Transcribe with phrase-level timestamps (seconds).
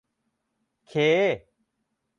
[0.85, 1.07] เค้